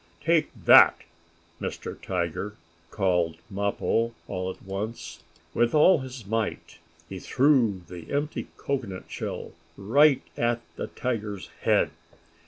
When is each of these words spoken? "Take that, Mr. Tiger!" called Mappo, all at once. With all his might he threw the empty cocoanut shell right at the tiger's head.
"Take 0.19 0.49
that, 0.65 1.01
Mr. 1.61 1.95
Tiger!" 2.01 2.55
called 2.89 3.37
Mappo, 3.51 4.15
all 4.27 4.49
at 4.49 4.63
once. 4.63 5.21
With 5.53 5.75
all 5.75 5.99
his 5.99 6.25
might 6.25 6.79
he 7.07 7.19
threw 7.19 7.83
the 7.87 8.11
empty 8.11 8.47
cocoanut 8.57 9.11
shell 9.11 9.51
right 9.77 10.23
at 10.35 10.61
the 10.75 10.87
tiger's 10.87 11.49
head. 11.61 11.91